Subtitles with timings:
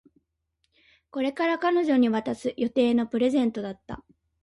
[1.11, 4.03] これから彼女に渡す予定のプレゼントだった